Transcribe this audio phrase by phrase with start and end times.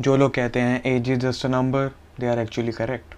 [0.00, 1.86] जो लोग कहते हैं age is just a number
[2.20, 3.14] they are actually correct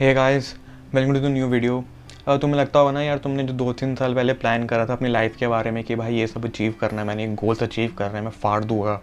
[0.00, 0.54] hey guys
[0.94, 1.84] welcome to the new video
[2.28, 5.08] तुम्हें लगता होगा ना, यार तुमने जो दो तीन साल पहले प्लान करा था अपनी
[5.08, 8.18] लाइफ के बारे में कि भाई ये सब अचीव करना है, मैंने गोल्स अचीव करना
[8.18, 9.00] है, मैं फाड़ दूँगा।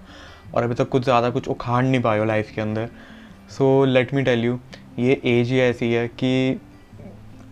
[0.54, 2.89] और अभी तक कुछ ज़्यादा कुछ उखाड़ नहीं पाए हो लाइफ के अंदर।
[3.50, 4.59] So let me tell you
[5.00, 6.59] ये एज ही ऐसी है कि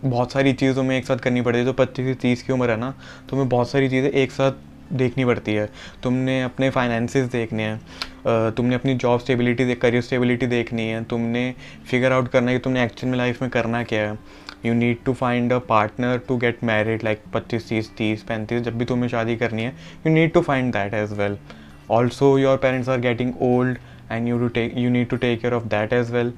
[0.04, 2.70] बहुत सारी चीज़ों में एक साथ करनी पड़ती है, जो पच्चीस से तीस की उम्र
[2.70, 2.94] है ना,
[3.30, 4.52] तुम्हें बहुत सारी चीज़ें एक साथ
[4.92, 5.68] देखनी पड़ती है।
[6.02, 11.54] तुमने अपने फाइनेंसिस देखने हैं तुमने अपनी जॉब स्टेबिलिटी करियर स्टेबिलिटी देखनी है, तुमने
[11.90, 14.18] फिगर आउट करना है कि तुमने एक्चुअल में लाइफ में करना क्या है।
[14.64, 18.78] You need to find a partner to get married like पच्चीस, तीस तीस, पैंतीस, जब
[18.78, 19.74] भी तुम्हें शादी करनी है
[20.06, 21.38] you need to find that as well
[21.90, 23.78] also your parents are getting old
[24.10, 26.32] and you to take you need to take care of that as well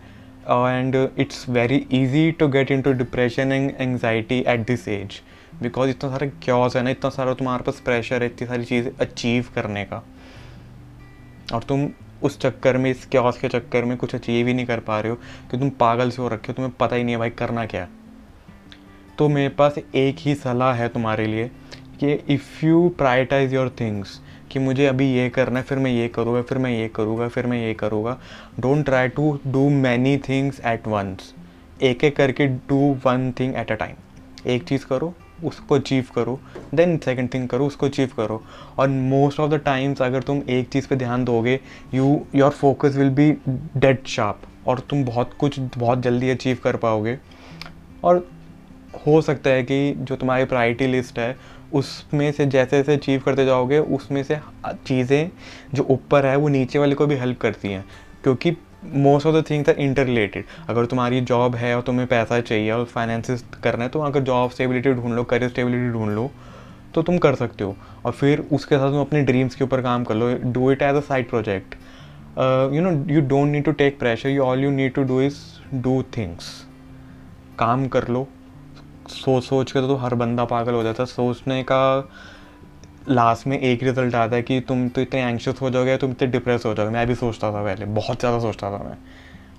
[0.49, 5.21] and it's very easy to get into depression and anxiety at this age
[5.63, 8.91] because इतना सारा chaos है ना, इतना सारा तुम्हारे पास pressure है, इतनी सारी चीज़ें
[9.01, 10.03] अचीव करने का।
[11.55, 11.89] और तुम
[12.23, 15.11] उस चक्कर में, इस क्योस के चक्कर में कुछ अचीव ही नहीं कर पा रहे
[15.11, 15.17] हो,
[15.51, 17.89] कि तुम पागल से हो रखे हो, तुम्हें पता ही नहीं है भाई करना क्या
[19.19, 21.51] तो मेरे पास एक ही सलाह है तुम्हारे लिए
[22.01, 24.21] कि if you prioritise your things
[24.53, 27.47] कि मुझे अभी ये करना है, फिर मैं ये करूँगा, फिर मैं ये करूँगा, फिर
[27.47, 28.19] मैं ये करूँगा।
[28.61, 31.33] Don't try to do many things at once
[31.83, 33.97] एक एक करके do one thing at a time
[34.47, 35.13] एक चीज़ करो,
[35.45, 36.39] उसको अचीव करो
[36.75, 38.43] देन सेकंड थिंग करो, उसको अचीव करो।
[38.79, 41.59] और मोस्ट ऑफ़ द टाइम्स अगर तुम एक चीज़ पे ध्यान दोगे
[41.95, 46.77] you your focus will be dead sharp और तुम बहुत कुछ बहुत जल्दी अचीव कर
[46.77, 47.19] पाओगे।
[48.05, 48.27] और
[49.07, 51.37] हो सकता है कि जो तुम्हारी प्रायोरिटी लिस्ट है
[51.75, 55.31] उसमें से जैसे जैसे अचीव करते जाओगे, उसमें से चीज़ें
[55.75, 57.85] जो ऊपर है, वो नीचे वाले को भी हेल्प करती हैं।
[58.23, 62.71] क्योंकि most of the things are interrelated अगर तुम्हारी जॉब है और तुम्हें पैसा चाहिए
[62.71, 66.31] और फाइनेंसिस करना है तो अगर जॉब स्टेबिलिटी ढूंढ लो करियर स्टेबिलिटी ढूंढ लो
[66.95, 70.05] तो तुम कर सकते हो। और फिर उसके साथ तुम अपने ड्रीम्स के ऊपर काम
[70.05, 71.75] कर लो। Do it as a side project
[72.75, 75.37] you know you don't need to take pressure you all you need to do is
[75.75, 76.51] do things
[77.59, 78.27] काम कर लो।
[79.11, 82.09] सोच सोच के तो हर बंदा पागल हो जाता है। सोचने का
[83.09, 86.29] लास्ट में एक रिज़ल्ट आता है कि तुम तो इतने एंक्शस हो जाओगे, तुम इतने
[86.29, 88.97] डिप्रेस हो जाओगे। मैं भी सोचता था पहले, बहुत ज़्यादा सोचता था मैं।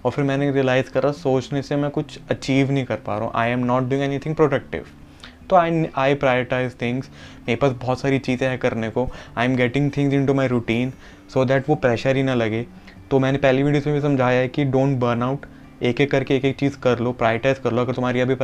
[0.06, 3.34] और फिर मैंने रियलाइज़ करा, सोचने से मैं कुछ अचीव नहीं कर पा रहा हूँ।
[3.36, 4.86] I am not doing anything productive
[5.50, 7.09] तो आई आई प्रायोरिटाइज थिंग्स
[7.40, 10.94] मेरे पास बहुत सारी चीज़ें हैं करने को। I am getting things into my routine
[11.34, 12.66] so that वो प्रेशर ही ना लगे।
[13.12, 15.46] तो मैंने पहली वीडियो में भी समझाया है कि डोंट बर्न आउट
[15.84, 18.36] एक एक करके एक एक चीज़ कर लो प्राइटाइज कर लो। अगर तुम्हारी अभी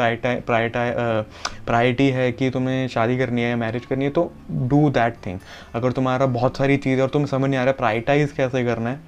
[1.61, 5.39] प्रायोरिटी है कि तुम्हें शादी करनी है मैरिज करनी है तो डू दैट थिंग
[5.75, 8.89] अगर तुम्हारा बहुत सारी चीज़ और तुम्हें समझ नहीं आ रहा है प्राइटाइज कैसे करना
[8.89, 8.99] है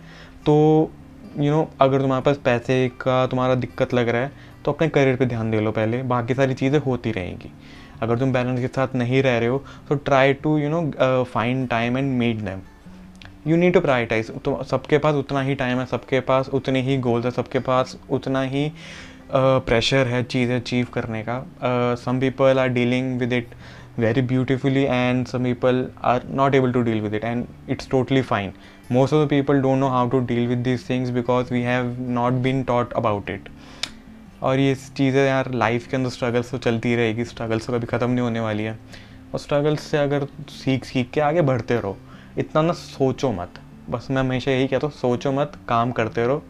[0.45, 0.55] तो
[1.37, 4.31] यू you नो know, अगर तुम्हारे पास पैसे का तुम्हारा दिक्कत लग रहा है
[4.65, 7.51] तो अपने करियर पे ध्यान दे लो पहले। बाकी सारी चीज़ें होती रहेंगी।
[8.01, 11.67] अगर तुम बैलेंस के साथ नहीं रह रहे हो तो try to you know find
[11.69, 12.59] time and meet them
[13.47, 16.97] you need to prioritise तो सबके पास उतना ही टाइम है, सबके पास उतने ही
[16.99, 18.71] गोल्स है, सबके पास उतना ही
[19.33, 21.43] प्रेशर है चीज़ अचीव करने का।
[21.95, 23.47] Some people are dealing with it
[23.99, 28.21] very beautifully and some people are not able to deal with it and it's totally
[28.23, 28.53] fine
[28.91, 31.95] most of the people don't know how to deal with this things because we have
[32.09, 33.49] not been taught about it
[34.41, 38.09] और ये चीज़ें यार life के अंदर struggles तो चलती रहेगी struggles तो कभी ख़त्म
[38.09, 38.77] नहीं होने वाली है।
[39.33, 41.97] और स्ट्रगल्स से अगर सीख सीख के आगे बढ़ते रहो
[42.37, 43.53] इतना ना सोचो मत।
[43.89, 46.43] बस मैं हमेशा यही कहता हूँ, सोचो मत, काम करते रहो,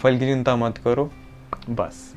[0.00, 1.10] फल की चिंता मत करो,
[1.70, 2.11] बस।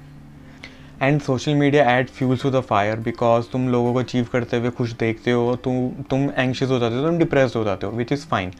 [1.01, 4.69] And social media add fuels to the fire because तुम लोगों को अचीव करते हुए
[4.69, 8.11] खुश देखते हो, तुम तुम एंशियस हो जाते हो, तुम डिप्रेस हो जाते हो which
[8.11, 8.51] is fine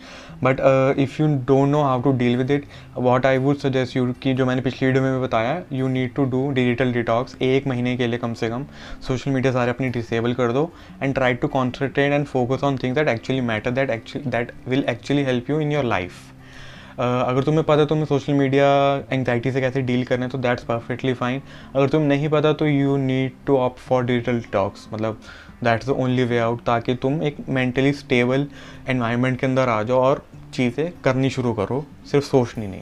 [0.44, 0.60] but
[1.00, 2.66] if you don't know how to deal with it
[2.98, 6.14] what I would suggest you कि जो मैंने पिछली वीडियो में भी बताया you need
[6.16, 8.66] to do digital detox एक महीने के लिए कम से कम।
[9.08, 10.70] सोशल मीडिया सारे अपनी डिसेबल कर दो
[11.04, 14.86] and try to concentrate and focus on things that actually matter that actually that will
[14.90, 16.35] actually help you in your life
[17.00, 18.66] अगर तुम्हें पता तुम्हें सोशल मीडिया
[19.12, 21.42] एंगजाइटी से कैसे डील करना है तो दैट्स परफेक्टली फाइन
[21.76, 25.20] अगर तुम्हें नहीं पता तो you need to opt for digital detox मतलब
[25.64, 28.48] that's the only way out ताकि तुम एक मेंटली स्टेबल
[28.90, 32.82] एनवायरनमेंट के अंदर आ जाओ और चीज़ें करनी शुरू करो सिर्फ़ सोचनी नहीं.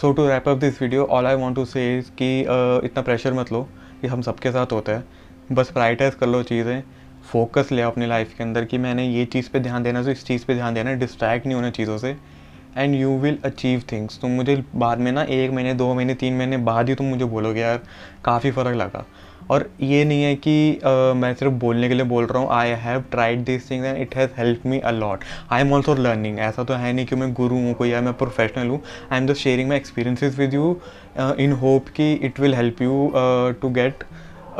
[0.00, 3.32] So to wrap up this video all I want to say कि uh, इतना प्रेशर
[3.34, 3.62] मत लो
[4.00, 5.04] कि हम सबके साथ होता है.
[5.52, 6.82] बस प्राइटाइज कर लो चीज़ें.
[7.32, 10.24] फोकस ले अपनी लाइफ के अंदर कि मैंने ये चीज़ पे ध्यान देना तो इस
[10.26, 12.16] चीज़ पे ध्यान देना डिस्ट्रैक्ट नहीं होना चीज़ों से.
[12.78, 16.36] And you will achieve things तुम मुझे बाद में ना एक महीने दो महीने तीन
[16.38, 17.80] महीने बाद ही तुम मुझे बोलोगे यार
[18.24, 19.04] काफ़ी फ़र्क लगा.
[19.50, 22.70] और ये नहीं है कि uh, मैं सिर्फ़ बोलने के लिए बोल रहा हूँ I
[22.80, 25.20] have tried this things and it has help me a lot
[25.50, 28.12] I am also learning ऐसा तो है नहीं कि मैं गुरु हूँ कोई या मैं
[28.14, 28.80] प्रोफेशनल हूँ.
[29.12, 30.76] I am just sharing my experiences with you
[31.40, 33.12] in hope कि it will help you
[33.62, 34.04] to get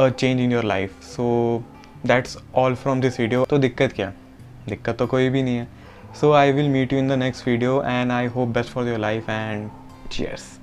[0.00, 1.26] change in your life so
[2.06, 4.12] that's all from this video तो दिक्कत क्या?
[4.68, 5.66] दिक्कत तो कोई भी नहीं है.
[6.12, 8.98] So I will meet you in the next video and I hope best for your
[8.98, 9.70] life and
[10.10, 10.58] cheers.